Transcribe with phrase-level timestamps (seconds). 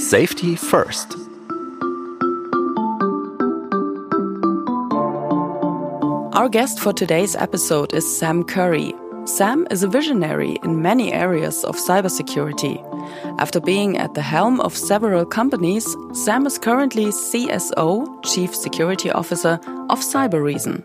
[0.00, 1.14] Safety first.
[6.32, 8.94] Our guest for today's episode is Sam Curry.
[9.26, 12.80] Sam is a visionary in many areas of cybersecurity.
[13.38, 19.60] After being at the helm of several companies, Sam is currently CSO, Chief Security Officer
[19.90, 20.82] of Cybereason.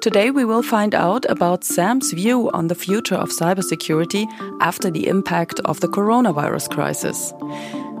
[0.00, 4.26] Today we will find out about Sam's view on the future of cybersecurity
[4.60, 7.32] after the impact of the coronavirus crisis.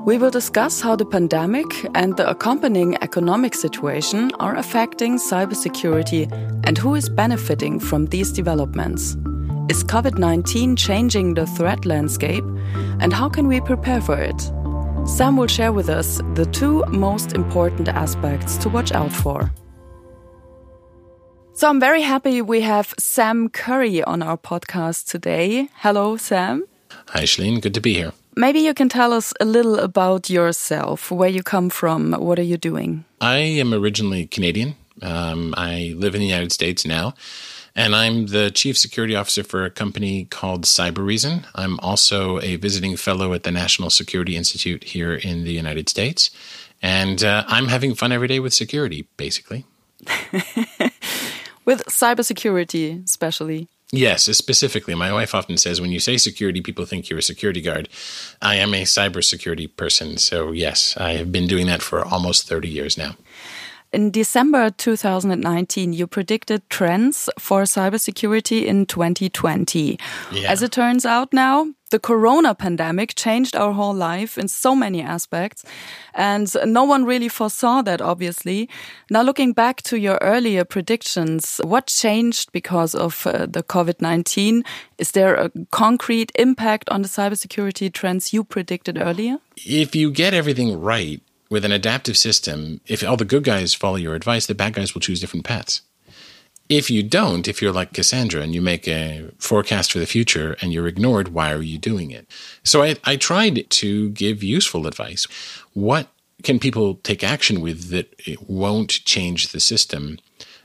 [0.04, 6.30] We will discuss how the pandemic and the accompanying economic situation are affecting cybersecurity
[6.66, 9.16] and who is benefiting from these developments.
[9.70, 12.44] Is COVID 19 changing the threat landscape?
[13.00, 14.38] And how can we prepare for it?
[15.08, 19.50] Sam will share with us the two most important aspects to watch out for.
[21.54, 25.70] So I'm very happy we have Sam Curry on our podcast today.
[25.76, 26.64] Hello, Sam.
[27.08, 27.62] Hi, Shalene.
[27.62, 28.12] Good to be here.
[28.36, 32.42] Maybe you can tell us a little about yourself, where you come from, what are
[32.42, 33.04] you doing?
[33.20, 34.74] I am originally Canadian.
[35.02, 37.14] Um, I live in the United States now,
[37.76, 41.44] and I'm the chief security officer for a company called Cybereason.
[41.54, 46.30] I'm also a visiting fellow at the National Security Institute here in the United States,
[46.82, 49.64] and uh, I'm having fun every day with security, basically.
[51.64, 53.68] with cybersecurity, especially.
[53.92, 54.94] Yes, specifically.
[54.94, 57.88] My wife often says when you say security, people think you're a security guard.
[58.42, 60.18] I am a cybersecurity person.
[60.18, 63.16] So, yes, I have been doing that for almost 30 years now.
[63.92, 69.98] In December 2019, you predicted trends for cybersecurity in 2020.
[70.32, 70.50] Yeah.
[70.50, 75.00] As it turns out now, the corona pandemic changed our whole life in so many
[75.00, 75.64] aspects.
[76.12, 78.68] And no one really foresaw that, obviously.
[79.10, 84.64] Now, looking back to your earlier predictions, what changed because of uh, the COVID 19?
[84.98, 89.38] Is there a concrete impact on the cybersecurity trends you predicted earlier?
[89.56, 93.96] If you get everything right, with an adaptive system, if all the good guys follow
[93.96, 95.82] your advice, the bad guys will choose different paths.
[96.68, 100.56] If you don't, if you're like Cassandra and you make a forecast for the future
[100.62, 102.26] and you're ignored, why are you doing it?
[102.62, 105.26] So I, I tried to give useful advice.
[105.74, 106.08] What
[106.42, 110.18] can people take action with that it won't change the system?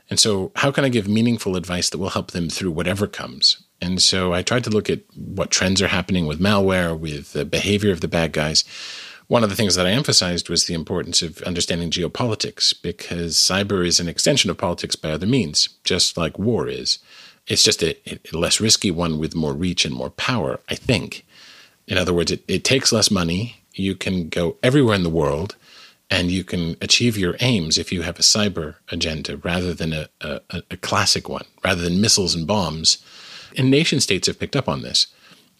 [0.08, 3.62] And so, how can I give meaningful advice that will help them through whatever comes?
[3.80, 7.44] And so, I tried to look at what trends are happening with malware, with the
[7.44, 8.64] behavior of the bad guys
[9.30, 13.86] one of the things that I emphasized was the importance of understanding geopolitics because cyber
[13.86, 16.98] is an extension of politics by other means, just like war is.
[17.46, 21.24] It's just a, a less risky one with more reach and more power, I think.
[21.86, 23.62] In other words, it, it takes less money.
[23.72, 25.54] You can go everywhere in the world
[26.10, 30.08] and you can achieve your aims if you have a cyber agenda rather than a,
[30.20, 30.40] a,
[30.72, 32.98] a classic one, rather than missiles and bombs.
[33.56, 35.06] And nation states have picked up on this.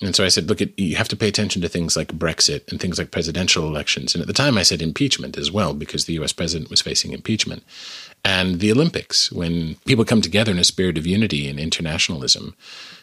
[0.03, 2.81] And so I said, look, you have to pay attention to things like Brexit and
[2.81, 4.15] things like presidential elections.
[4.15, 7.13] And at the time, I said impeachment as well, because the US president was facing
[7.13, 7.63] impeachment.
[8.25, 12.57] And the Olympics, when people come together in a spirit of unity and internationalism,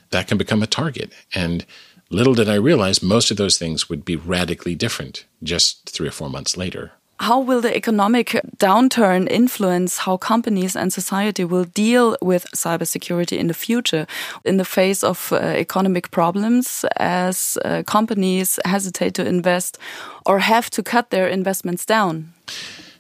[0.09, 1.11] that can become a target.
[1.35, 1.65] And
[2.09, 6.11] little did I realize most of those things would be radically different just three or
[6.11, 6.93] four months later.
[7.19, 13.47] How will the economic downturn influence how companies and society will deal with cybersecurity in
[13.47, 14.05] the future
[14.45, 19.79] in the face of uh, economic problems as uh, companies hesitate to invest
[20.25, 22.33] or have to cut their investments down?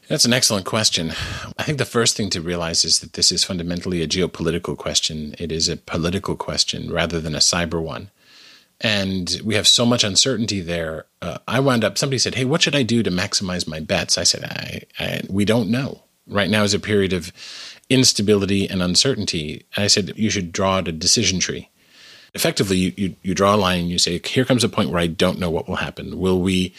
[0.07, 1.11] That's an excellent question.
[1.59, 5.35] I think the first thing to realize is that this is fundamentally a geopolitical question.
[5.37, 8.09] It is a political question rather than a cyber one
[8.81, 11.05] and we have so much uncertainty there.
[11.21, 11.97] Uh, I wound up.
[11.97, 15.21] Somebody said, "Hey, what should I do to maximize my bets?" I said, I, I,
[15.29, 16.03] "We don't know.
[16.27, 17.31] Right now is a period of
[17.89, 21.69] instability and uncertainty." And I said, "You should draw a decision tree."
[22.33, 25.01] Effectively, you, you, you draw a line and you say, "Here comes a point where
[25.01, 26.19] I don't know what will happen.
[26.19, 26.73] Will we?"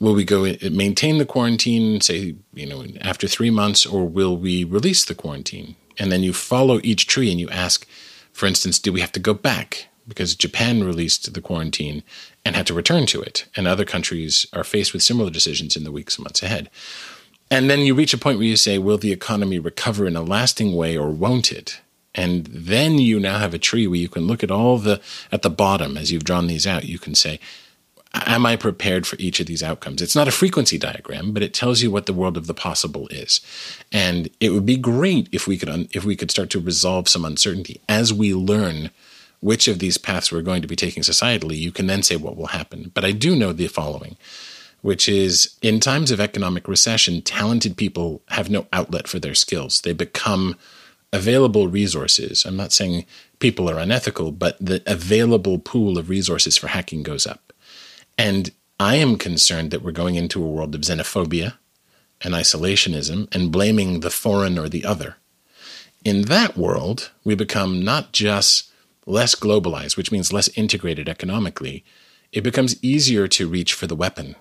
[0.00, 4.64] Will we go maintain the quarantine, say, you know, after three months, or will we
[4.64, 5.76] release the quarantine?
[5.96, 7.86] And then you follow each tree and you ask,
[8.32, 9.86] for instance, do we have to go back?
[10.06, 12.02] Because Japan released the quarantine
[12.44, 13.46] and had to return to it.
[13.56, 16.70] And other countries are faced with similar decisions in the weeks and months ahead.
[17.50, 20.22] And then you reach a point where you say, will the economy recover in a
[20.22, 21.80] lasting way or won't it?
[22.14, 25.00] And then you now have a tree where you can look at all the,
[25.30, 27.40] at the bottom as you've drawn these out, you can say,
[28.14, 30.02] am I prepared for each of these outcomes?
[30.02, 33.08] It's not a frequency diagram, but it tells you what the world of the possible
[33.08, 33.40] is.
[33.90, 37.08] And it would be great if we could, un- if we could start to resolve
[37.08, 38.90] some uncertainty as we learn
[39.42, 42.36] which of these paths we're going to be taking societally, you can then say what
[42.36, 42.92] will happen.
[42.94, 44.16] But I do know the following,
[44.82, 49.80] which is in times of economic recession, talented people have no outlet for their skills.
[49.80, 50.56] They become
[51.12, 52.44] available resources.
[52.44, 53.04] I'm not saying
[53.40, 57.52] people are unethical, but the available pool of resources for hacking goes up.
[58.16, 61.54] And I am concerned that we're going into a world of xenophobia
[62.20, 65.16] and isolationism and blaming the foreign or the other.
[66.04, 68.71] In that world, we become not just
[69.06, 71.84] less globalized, which means less integrated economically,
[72.32, 74.36] it becomes easier to reach for the weapon.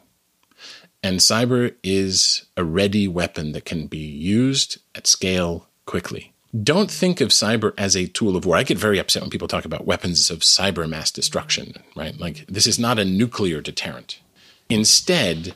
[1.04, 6.34] And cyber is a ready weapon that can be used at scale quickly.
[6.64, 8.58] Don't think of cyber as a tool of war.
[8.58, 12.20] I get very upset when people talk about weapons of cyber mass destruction, right?
[12.20, 14.20] Like, this is not a nuclear deterrent.
[14.70, 15.56] Instead,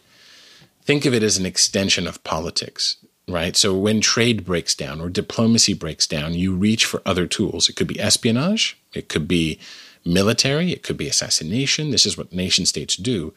[0.84, 3.56] think of it as an extension of politics, right?
[3.56, 7.70] So when trade breaks down or diplomacy breaks down, you reach for other tools.
[7.70, 9.60] It could be espionage, it could be
[10.06, 11.92] military, it could be assassination.
[11.92, 13.34] This is what nation states do.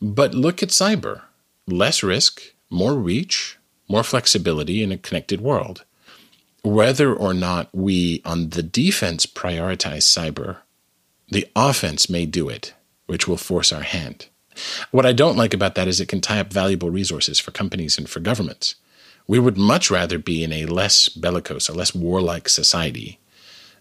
[0.00, 1.22] But look at cyber
[1.66, 3.58] less risk, more reach,
[3.88, 5.84] more flexibility in a connected world.
[6.62, 10.58] Whether or not we on the defense prioritize cyber,
[11.28, 12.74] the offense may do it,
[13.06, 14.28] which will force our hand.
[14.90, 17.98] What I don't like about that is it can tie up valuable resources for companies
[17.98, 18.76] and for governments.
[19.26, 23.18] We would much rather be in a less bellicose, a less warlike society,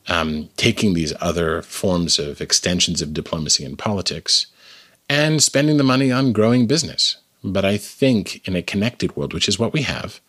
[0.07, 4.47] um, taking these other forms of extensions of diplomacy and politics
[5.09, 7.17] and spending the money on growing business.
[7.43, 10.21] But I think in a connected world, which is what we have,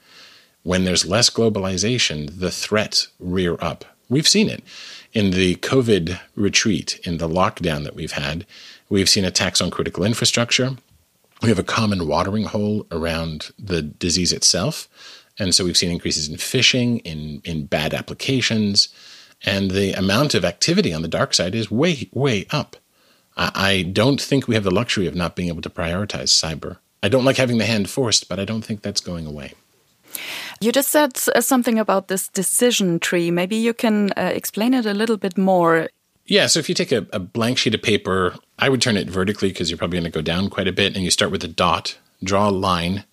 [0.64, 3.84] when there's less globalization, the threats rear up.
[4.08, 4.62] We've seen it
[5.12, 8.44] in the COVID retreat, in the lockdown that we've had.
[8.88, 10.76] We've seen attacks on critical infrastructure.
[11.42, 14.88] We have a common watering hole around the disease itself.
[15.38, 18.88] And so we've seen increases in phishing, in, in bad applications,
[19.44, 22.76] and the amount of activity on the dark side is way, way up.
[23.36, 26.78] I, I don't think we have the luxury of not being able to prioritize cyber.
[27.02, 29.52] I don't like having the hand forced, but I don't think that's going away.
[30.60, 33.30] You just said uh, something about this decision tree.
[33.30, 35.88] Maybe you can uh, explain it a little bit more.
[36.26, 39.08] Yeah, so if you take a, a blank sheet of paper, I would turn it
[39.08, 41.44] vertically because you're probably going to go down quite a bit, and you start with
[41.44, 43.04] a dot, draw a line,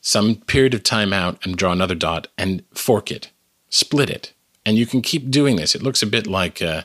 [0.00, 3.30] some period of time out, and draw another dot, and fork it,
[3.70, 4.32] split it.
[4.66, 5.74] And you can keep doing this.
[5.74, 6.82] It looks a bit like uh,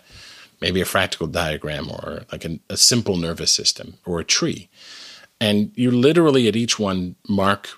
[0.61, 4.69] maybe a fractal diagram or like a, a simple nervous system or a tree.
[5.39, 7.69] And you literally at each one mark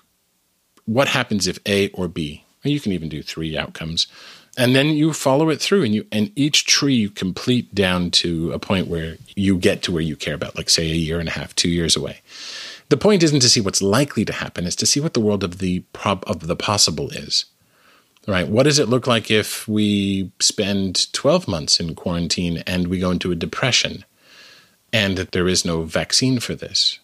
[0.84, 2.44] what happens if A or B.
[2.64, 4.06] You can even do three outcomes.
[4.56, 8.52] And then you follow it through and you and each tree you complete down to
[8.52, 11.28] a point where you get to where you care about, like say a year and
[11.28, 12.20] a half, two years away.
[12.90, 15.42] The point isn't to see what's likely to happen, it's to see what the world
[15.42, 17.46] of the prob of the possible is.
[18.28, 18.46] Right?
[18.46, 23.10] What does it look like if we spend 12 months in quarantine and we go
[23.10, 24.04] into a depression
[24.92, 27.00] and that there is no vaccine for this?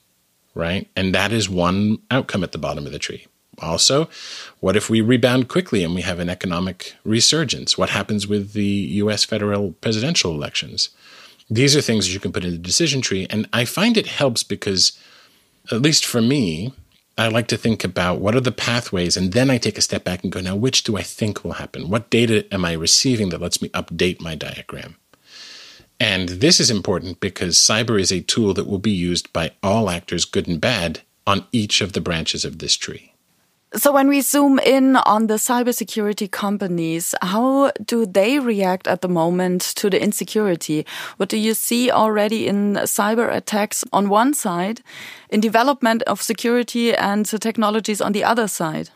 [0.59, 0.89] right?
[0.97, 3.28] And that is one outcome at the bottom of the tree.
[3.61, 4.09] Also,
[4.61, 7.77] what if we rebound quickly and we have an economic resurgence?
[7.77, 8.65] What happens with the
[9.03, 10.91] US federal presidential elections?
[11.51, 13.27] These are things that you can put in the decision tree.
[13.31, 14.99] And I find it helps because,
[15.71, 16.73] at least for me,
[17.17, 20.05] I like to think about what are the pathways, and then I take a step
[20.05, 21.91] back and go, now, which do I think will happen?
[21.91, 24.97] What data am I receiving that lets me update my diagram?
[25.99, 29.91] And this is important because cyber is a tool that will be used by all
[29.91, 33.13] actors, good and bad, on each of the branches of this tree.
[33.75, 39.09] So, when we zoom in on the cybersecurity companies, how do they react at the
[39.09, 40.87] moment to the insecurity?
[41.19, 44.81] What do you see already in cyber attacks on one side,
[45.29, 48.89] in development of security and technologies on the other side?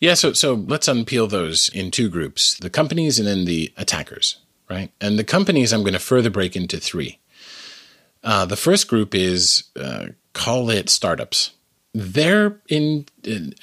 [0.00, 4.36] Yeah, so so let's unpeel those in two groups: the companies and then the attackers
[4.68, 4.90] right?
[5.00, 7.18] And the companies I'm going to further break into three.
[8.22, 11.52] Uh, the first group is uh, call it startups.
[11.98, 13.06] They're in,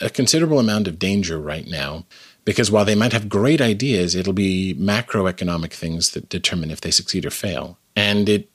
[0.02, 2.08] a considerable amount of danger right now
[2.46, 6.90] because while they might have great ideas, it'll be macroeconomic things that determine if they
[6.90, 7.78] succeed or fail.
[7.96, 8.50] And it,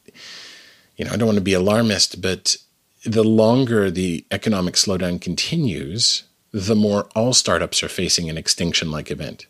[0.97, 2.57] you know, I don't want to be alarmist, but
[3.05, 9.13] the longer the economic slowdown continues, the more all startups are facing an extinction like
[9.13, 9.47] event.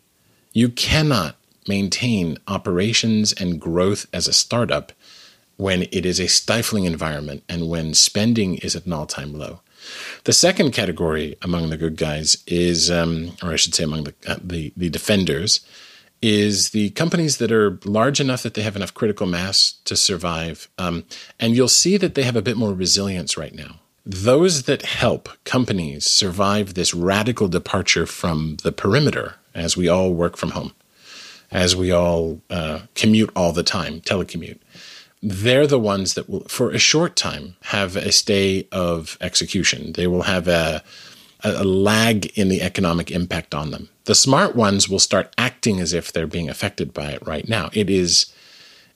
[0.53, 4.91] You cannot maintain operations and growth as a startup
[5.57, 9.61] when it is a stifling environment and when spending is at an all time low.
[10.23, 14.13] The second category among the good guys is, um, or I should say, among the,
[14.27, 15.61] uh, the, the defenders,
[16.21, 20.67] is the companies that are large enough that they have enough critical mass to survive.
[20.77, 21.05] Um,
[21.39, 23.79] and you'll see that they have a bit more resilience right now.
[24.05, 30.35] Those that help companies survive this radical departure from the perimeter as we all work
[30.35, 30.73] from home
[31.51, 34.59] as we all uh, commute all the time, telecommute,
[35.21, 39.93] they're the ones that will, for a short time, have a stay of execution.
[39.93, 40.83] They will have a,
[41.43, 43.89] a lag in the economic impact on them.
[44.05, 47.69] The smart ones will start acting as if they're being affected by it right now.
[47.73, 48.33] It is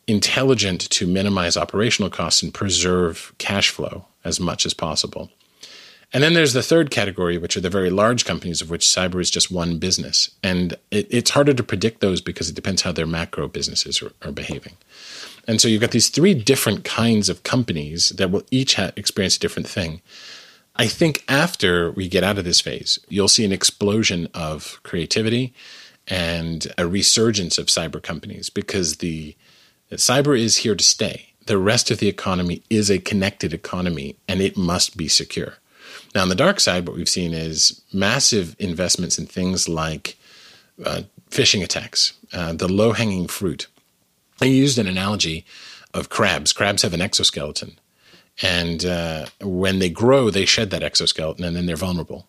[0.07, 5.29] intelligent to minimize operational costs and preserve cash flow as much as possible.
[6.13, 9.19] And then there's the third category, which are the very large companies, of which cyber
[9.19, 10.29] is just one business.
[10.43, 14.11] And it, it's harder to predict those because it depends how their macro businesses are,
[14.21, 14.73] are behaving.
[15.47, 19.35] And so you've got these three different kinds of companies that will each ha- experience
[19.35, 20.01] a different thing.
[20.75, 25.53] I think after we get out of this phase, you'll see an explosion of creativity
[26.07, 29.35] and a resurgence of cyber companies because the
[29.91, 31.33] cyber is here to stay.
[31.45, 35.55] The rest of the economy is a connected economy and it must be secure.
[36.15, 40.17] Now, on the dark side, what we've seen is massive investments in things like
[40.83, 43.67] uh, phishing attacks, uh, the low hanging fruit.
[44.41, 45.45] I used an analogy
[45.93, 46.53] of crabs.
[46.53, 47.79] Crabs have an exoskeleton.
[48.41, 52.27] And uh, when they grow, they shed that exoskeleton and then they're vulnerable.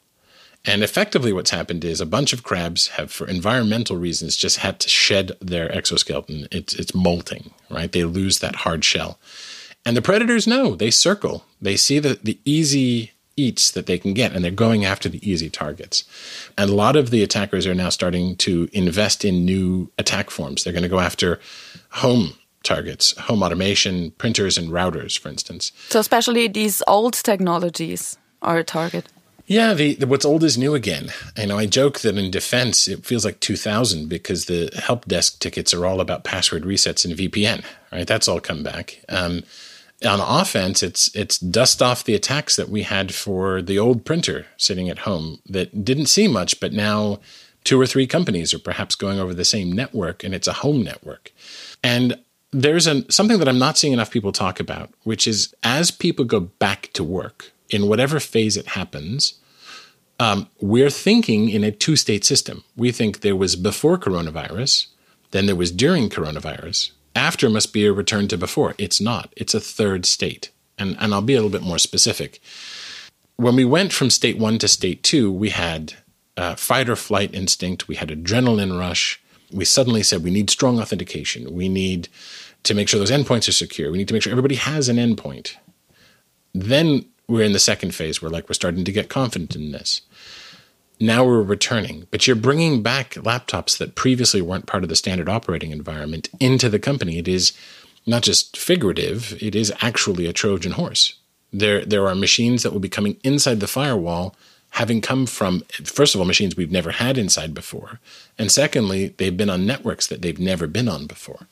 [0.66, 4.80] And effectively, what's happened is a bunch of crabs have, for environmental reasons, just had
[4.80, 6.48] to shed their exoskeleton.
[6.50, 7.92] It's, it's molting, right?
[7.92, 9.18] They lose that hard shell.
[9.84, 11.44] And the predators know, they circle.
[11.60, 15.28] They see the, the easy eats that they can get, and they're going after the
[15.28, 16.04] easy targets.
[16.56, 20.64] And a lot of the attackers are now starting to invest in new attack forms.
[20.64, 21.40] They're going to go after
[21.94, 25.70] home targets, home automation, printers, and routers, for instance.
[25.90, 29.06] So, especially these old technologies are a target.
[29.46, 31.10] Yeah, the, the, what's old is new again.
[31.36, 35.38] You know, I joke that in defense it feels like 2000 because the help desk
[35.38, 37.62] tickets are all about password resets and VPN.
[37.92, 39.04] Right, that's all come back.
[39.08, 39.42] Um,
[40.04, 44.46] on offense, it's it's dust off the attacks that we had for the old printer
[44.56, 47.20] sitting at home that didn't see much, but now
[47.64, 50.82] two or three companies are perhaps going over the same network, and it's a home
[50.82, 51.32] network.
[51.82, 52.18] And
[52.52, 56.24] there's an, something that I'm not seeing enough people talk about, which is as people
[56.24, 59.34] go back to work in whatever phase it happens,
[60.20, 62.62] um, we're thinking in a two state system.
[62.76, 64.86] We think there was before coronavirus,
[65.32, 68.74] then there was during coronavirus, after must be a return to before.
[68.78, 69.32] It's not.
[69.36, 70.50] It's a third state.
[70.78, 72.40] And, and I'll be a little bit more specific.
[73.36, 75.94] When we went from state one to state two, we had
[76.36, 79.20] uh, fight or flight instinct, we had adrenaline rush.
[79.52, 81.54] We suddenly said we need strong authentication.
[81.54, 82.08] We need
[82.64, 83.90] to make sure those endpoints are secure.
[83.90, 85.54] We need to make sure everybody has an endpoint.
[86.54, 90.02] Then we're in the second phase where like we're starting to get confident in this
[91.00, 95.28] now we're returning, but you're bringing back laptops that previously weren't part of the standard
[95.28, 97.18] operating environment into the company.
[97.18, 97.52] It is
[98.06, 101.14] not just figurative, it is actually a Trojan horse.
[101.52, 104.36] There, there are machines that will be coming inside the firewall,
[104.74, 108.00] having come from, first of all, machines we've never had inside before.
[108.36, 111.46] And secondly, they've been on networks that they've never been on before.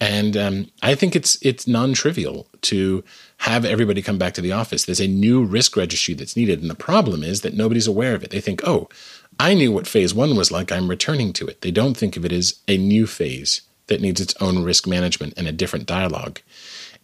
[0.00, 3.04] And um, I think it's it's non-trivial to
[3.38, 4.84] have everybody come back to the office.
[4.84, 8.22] There's a new risk registry that's needed, and the problem is that nobody's aware of
[8.22, 8.30] it.
[8.30, 8.88] They think, "Oh,
[9.40, 10.70] I knew what phase one was like.
[10.70, 14.20] I'm returning to it." They don't think of it as a new phase that needs
[14.20, 16.40] its own risk management and a different dialogue.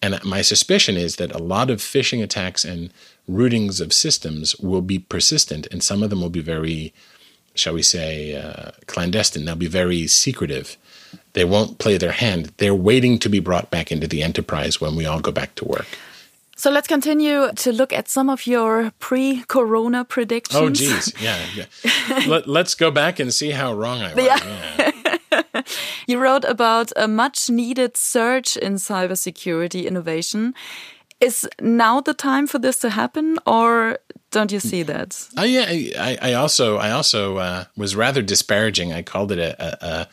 [0.04, 2.92] And my suspicion is that a lot of phishing attacks and
[3.28, 6.92] rootings of systems will be persistent, and some of them will be very,
[7.54, 9.44] shall we say, uh, clandestine.
[9.44, 10.76] They'll be very secretive
[11.34, 12.52] they won't play their hand.
[12.56, 15.64] They're waiting to be brought back into the enterprise when we all go back to
[15.64, 15.86] work.
[16.56, 20.62] So let's continue to look at some of your pre-corona predictions.
[20.62, 21.38] Oh, geez, yeah.
[21.56, 22.24] yeah.
[22.26, 24.24] Let, us go back and see how wrong I was.
[24.24, 24.38] Yeah.
[24.78, 24.83] yeah.
[26.06, 30.54] You wrote about a much-needed surge in cybersecurity innovation.
[31.20, 33.98] Is now the time for this to happen, or
[34.30, 35.28] don't you see that?
[35.36, 35.64] Oh, yeah.
[35.98, 38.92] I, I also, I also uh, was rather disparaging.
[38.92, 40.08] I called it a, a, a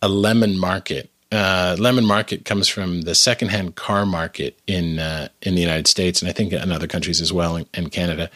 [0.00, 1.10] a lemon market.
[1.30, 6.22] Uh, lemon market comes from the secondhand car market in uh, in the United States,
[6.22, 8.30] and I think in other countries as well, and Canada.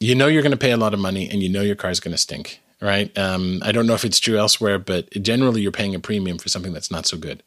[0.00, 1.90] You know you're going to pay a lot of money, and you know your car
[1.90, 3.16] is going to stink, right?
[3.16, 6.48] Um, I don't know if it's true elsewhere, but generally you're paying a premium for
[6.48, 7.42] something that's not so good.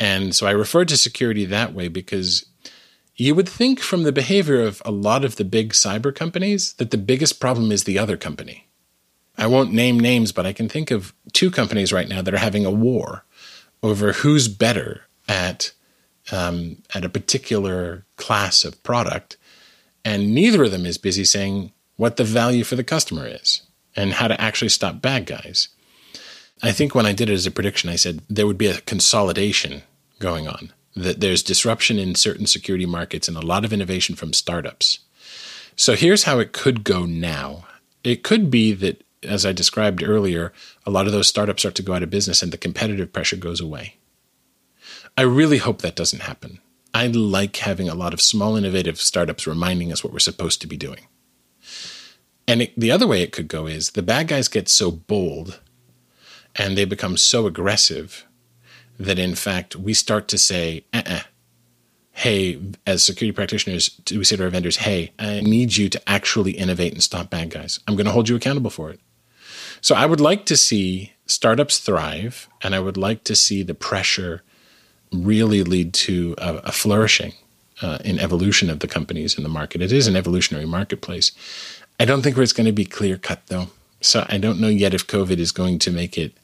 [0.00, 2.44] And so I refer to security that way because
[3.14, 6.90] you would think from the behavior of a lot of the big cyber companies that
[6.90, 8.66] the biggest problem is the other company.
[9.38, 12.38] I won't name names, but I can think of two companies right now that are
[12.38, 13.24] having a war
[13.82, 15.72] over who's better at
[16.32, 19.36] um, at a particular class of product,
[20.04, 23.62] and neither of them is busy saying what the value for the customer is
[23.96, 25.68] and how to actually stop bad guys.
[26.62, 28.80] I think when I did it as a prediction, I said there would be a
[28.82, 29.82] consolidation
[30.18, 34.32] going on, that there's disruption in certain security markets and a lot of innovation from
[34.32, 35.00] startups.
[35.76, 37.66] So here's how it could go now.
[38.02, 40.52] It could be that as I described earlier,
[40.86, 43.36] a lot of those startups start to go out of business and the competitive pressure
[43.36, 43.96] goes away.
[45.16, 46.60] I really hope that doesn't happen.
[46.92, 50.66] I like having a lot of small, innovative startups reminding us what we're supposed to
[50.66, 51.06] be doing.
[52.46, 55.60] And it, the other way it could go is the bad guys get so bold
[56.56, 58.26] and they become so aggressive
[58.98, 61.20] that, in fact, we start to say, uh uh-uh,
[62.12, 66.52] hey, as security practitioners, we say to our vendors, hey, I need you to actually
[66.52, 67.80] innovate and stop bad guys.
[67.88, 69.00] I'm going to hold you accountable for it.
[69.80, 73.74] So I would like to see startups thrive, and I would like to see the
[73.74, 74.42] pressure
[75.12, 77.32] really lead to a, a flourishing
[77.82, 79.82] uh, in evolution of the companies in the market.
[79.82, 81.32] It is an evolutionary marketplace.
[81.98, 83.68] I don't think it's going to be clear cut though.
[84.00, 86.36] So I don't know yet if COVID is going to make it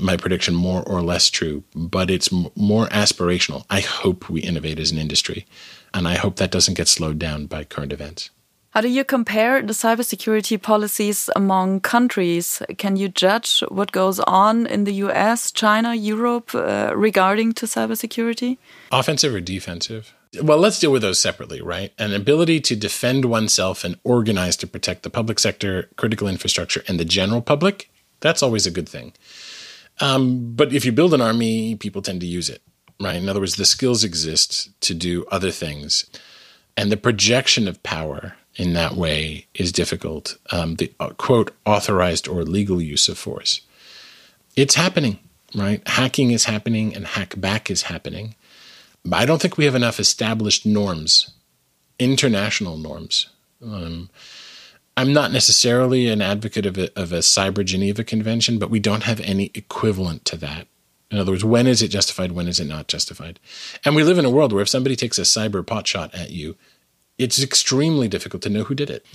[0.00, 3.64] my prediction more or less true, but it's more aspirational.
[3.68, 5.46] I hope we innovate as an industry,
[5.92, 8.30] and I hope that doesn't get slowed down by current events.
[8.70, 12.62] How do you compare the cybersecurity policies among countries?
[12.76, 18.58] Can you judge what goes on in the US, China, Europe uh, regarding to cybersecurity?
[18.92, 20.14] Offensive or defensive?
[20.42, 21.92] Well, let's deal with those separately, right?
[21.98, 27.00] An ability to defend oneself and organize to protect the public sector, critical infrastructure, and
[27.00, 29.12] the general public, that's always a good thing.
[30.00, 32.62] Um, but if you build an army, people tend to use it,
[33.00, 33.16] right?
[33.16, 36.04] In other words, the skills exist to do other things.
[36.76, 40.36] And the projection of power in that way is difficult.
[40.50, 43.62] Um, the uh, quote, authorized or legal use of force.
[44.56, 45.18] It's happening,
[45.54, 45.86] right?
[45.88, 48.34] Hacking is happening and hack back is happening.
[49.12, 51.30] I don't think we have enough established norms,
[51.98, 53.28] international norms.
[53.62, 54.10] Um,
[54.96, 59.04] I'm not necessarily an advocate of a, of a Cyber Geneva Convention, but we don't
[59.04, 60.66] have any equivalent to that.
[61.10, 62.32] In other words, when is it justified?
[62.32, 63.40] When is it not justified?
[63.84, 66.30] And we live in a world where if somebody takes a cyber pot shot at
[66.30, 66.56] you,
[67.16, 69.06] it's extremely difficult to know who did it.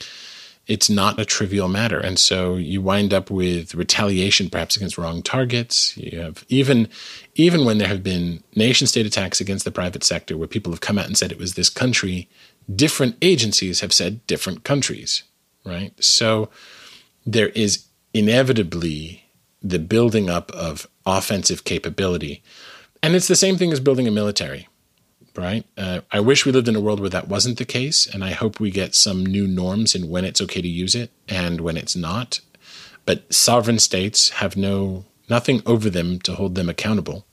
[0.66, 2.00] It's not a trivial matter.
[2.00, 5.98] And so you wind up with retaliation, perhaps against wrong targets.
[5.98, 6.88] You have even,
[7.36, 10.82] even when there have been nation state attacks against the private sector where people have
[10.82, 12.30] come out and said it was this country,
[12.74, 15.24] different agencies have said different countries
[15.66, 15.94] right?
[16.04, 16.50] So
[17.26, 19.26] there is inevitably
[19.62, 22.44] the building up of offensive capability.
[23.02, 24.68] And it's the same thing as building a military,
[25.36, 25.66] right?
[25.78, 28.08] Uh, I wish we lived in a world where that wasn't the case.
[28.08, 31.12] And I hope we get some new norms in when it's okay to use it
[31.28, 32.40] and when it's not.
[33.06, 37.26] But sovereign states have no nothing over them to hold them accountable.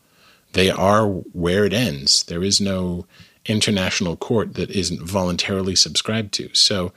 [0.53, 2.25] They are where it ends.
[2.25, 3.07] There is no
[3.47, 6.55] international court that isn't voluntarily subscribed to.
[6.55, 6.93] So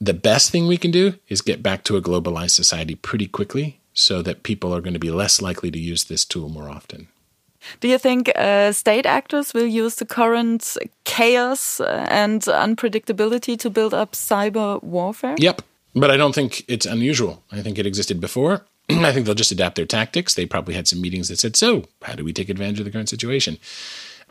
[0.00, 3.80] the best thing we can do is get back to a globalized society pretty quickly
[3.94, 7.08] so that people are going to be less likely to use this tool more often.
[7.80, 13.70] Do you think uh, state actors will use the current chaos uh, and unpredictability to
[13.70, 15.36] build up cyber warfare?
[15.38, 15.62] Yep.
[15.94, 17.42] But I don't think it's unusual.
[17.52, 18.64] I think it existed before.
[18.90, 20.34] I think they'll just adapt their tactics.
[20.34, 22.90] They probably had some meetings that said, so, how do we take advantage of the
[22.90, 23.58] current situation?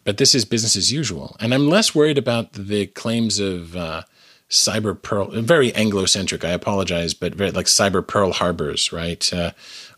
[0.04, 1.36] But this is business as usual.
[1.40, 4.04] And I'm less worried about the claims of uh,
[4.50, 6.44] cyber pearl, very Anglo-centric.
[6.44, 9.32] I apologize, but very like cyber Pearl Harbors, right?
[9.32, 9.52] Uh,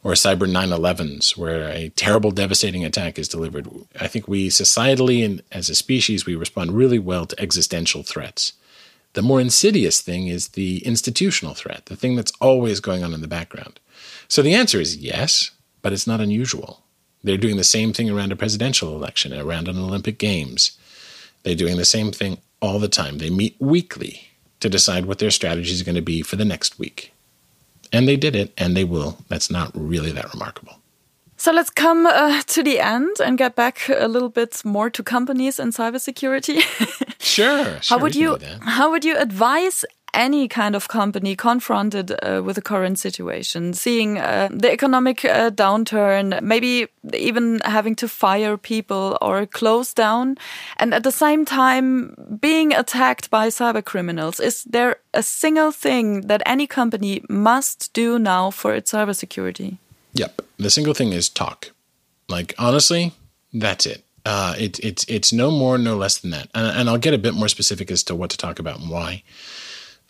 [0.04, 3.68] or cyber 9/11s, where a terrible, devastating attack is delivered.
[4.00, 8.54] I think we societally and as a species we respond really well to existential threats.
[9.14, 13.22] The more insidious thing is the institutional threat, the thing that's always going on in
[13.22, 13.80] the background.
[14.28, 16.82] So the answer is yes, but it's not unusual.
[17.24, 20.72] They're doing the same thing around a presidential election, around an Olympic Games.
[21.44, 23.20] They're doing the same thing all the time.
[23.20, 26.80] They meet weekly to decide what their strategy is going to be for the next
[26.80, 27.14] week.
[27.94, 29.18] And they did it, and they will.
[29.30, 30.74] That's not really that remarkable.
[31.38, 35.04] So let's come uh, to the end and get back a little bit more to
[35.04, 36.62] companies and cybersecurity.
[37.20, 37.98] sure, sure.
[37.98, 42.62] How would you How would you advise any kind of company confronted uh, with the
[42.62, 49.46] current situation, seeing uh, the economic uh, downturn, maybe even having to fire people or
[49.46, 50.38] close down,
[50.78, 56.22] and at the same time being attacked by cyber criminals, is there a single thing
[56.28, 59.78] that any company must do now for its cybersecurity?
[60.14, 60.42] Yep.
[60.58, 61.72] The single thing is talk.
[62.30, 63.14] Like, honestly,
[63.52, 64.04] that's it.
[64.26, 66.48] Uh, it, it's it's no more, no less than that.
[66.56, 68.90] And, and I'll get a bit more specific as to what to talk about and
[68.90, 69.24] why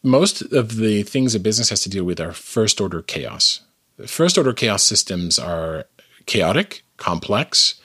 [0.03, 3.61] most of the things a business has to deal with are first order chaos.
[4.05, 5.85] First order chaos systems are
[6.25, 7.75] chaotic, complex,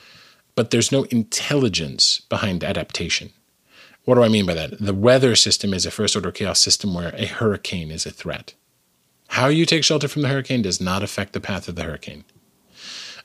[0.55, 3.31] but there's no intelligence behind adaptation.
[4.05, 4.79] What do I mean by that?
[4.81, 8.55] The weather system is a first order chaos system where a hurricane is a threat.
[9.29, 12.25] How you take shelter from the hurricane does not affect the path of the hurricane.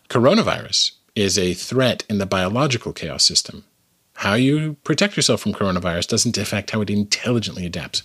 [0.10, 3.64] Coronavirus is a threat in the biological chaos system.
[4.16, 8.04] How you protect yourself from coronavirus doesn't affect how it intelligently adapts.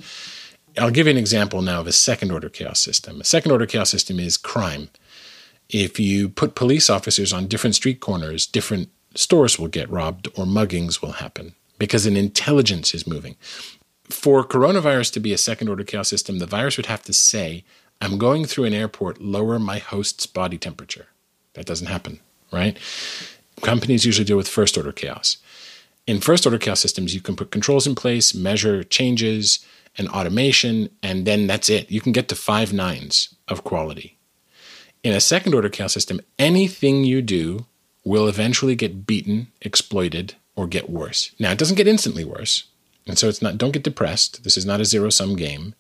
[0.79, 3.21] I'll give you an example now of a second order chaos system.
[3.21, 4.91] A second order chaos system is crime.
[5.69, 10.45] If you put police officers on different street corners, different stores will get robbed or
[10.45, 13.37] muggings will happen because an intelligence is moving.
[14.09, 17.65] For coronavirus to be a second order chaos system, the virus would have to say,
[18.01, 21.09] I'm going through an airport, lower my host's body temperature.
[21.55, 22.21] That doesn't happen,
[22.53, 22.79] right?
[23.61, 25.37] Companies usually deal with first order chaos.
[26.07, 29.59] In first order chaos systems, you can put controls in place, measure changes
[29.99, 31.91] and automation, and then that's it.
[31.91, 34.17] You can get to five nines of quality.
[35.03, 37.67] In a second order chaos system, anything you do
[38.05, 41.33] will eventually get beaten, exploited, or get worse.
[41.39, 42.65] Now, it doesn't get instantly worse.
[43.07, 44.45] And so it's not don't get depressed.
[44.45, 45.75] This is not a zero sum game.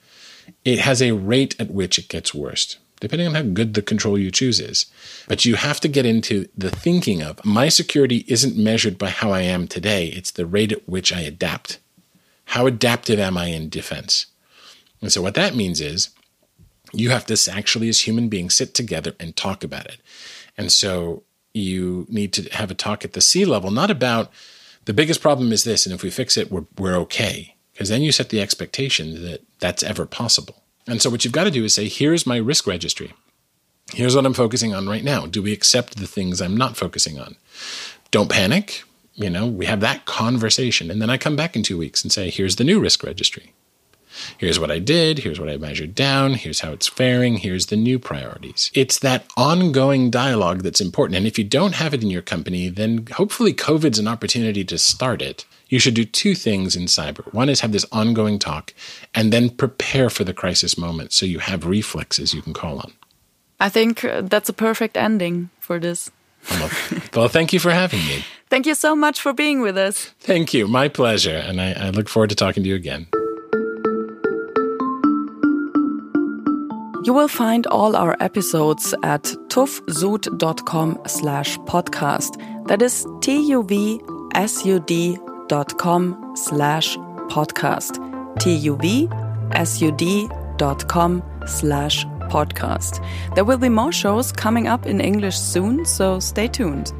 [0.64, 4.18] It has a rate at which it gets worse depending on how good the control
[4.18, 4.87] you choose is.
[5.28, 9.31] But you have to get into the thinking of my security isn't measured by how
[9.31, 11.78] I am today, it's the rate at which I adapt.
[12.48, 14.26] How adaptive am I in defense?
[15.00, 16.11] And so, what that means is
[16.92, 20.00] you have to actually, as human beings, sit together and talk about it.
[20.56, 21.22] And so,
[21.54, 24.32] you need to have a talk at the C-level, not about
[24.88, 27.54] the biggest problem is this, and if we fix it, we're, we're okay.
[27.72, 30.62] Because then you set the expectation that that's ever possible.
[30.87, 33.12] And so what you've got to do is say, here's my risk registry.
[33.92, 35.26] Here's what I'm focusing on right now.
[35.26, 37.37] Do we accept the things I'm not focusing on?
[38.11, 38.82] Don't panic.
[39.18, 40.90] You know, we have that conversation.
[40.90, 43.52] And then I come back in two weeks and say, here's the new risk registry.
[44.38, 45.20] Here's what I did.
[45.20, 46.35] Here's what I measured down.
[46.35, 47.37] Here's how it's faring.
[47.37, 48.70] Here's the new priorities.
[48.74, 51.18] It's that ongoing dialogue that's important.
[51.18, 54.78] And if you don't have it in your company, then hopefully COVID's an opportunity to
[54.78, 57.33] start it you should do two things in cyber.
[57.33, 58.74] One is have this ongoing talk
[59.14, 62.92] and then prepare for the crisis moment so you have reflexes you can call on.
[63.61, 66.11] I think uh, that's a perfect ending for this.
[67.14, 68.24] Well, thank you for having me.
[68.48, 70.14] Thank you so much for being with us.
[70.20, 70.66] Thank you.
[70.68, 71.37] My pleasure.
[71.37, 73.07] And I, I look forward to talking to you again.
[77.05, 82.66] You will find all our episodes at tuvsud.com slash podcast.
[82.68, 86.96] That is T-U-V-S-U-D tuvsud.com slash
[87.29, 87.98] podcast.
[88.40, 89.12] T-U-V-S-U-D.com
[91.46, 93.04] slash podcast.
[93.34, 96.92] There will be more shows coming up in English soon, so stay tuned.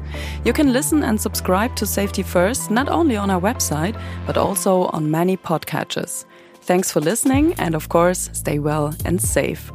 [0.43, 4.85] You can listen and subscribe to Safety First not only on our website, but also
[4.93, 6.25] on many podcatchers.
[6.61, 9.71] Thanks for listening, and of course, stay well and safe.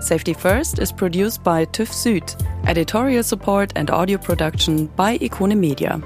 [0.00, 6.00] Safety First is produced by TÜV Süd, editorial support and audio production by Ikone Media.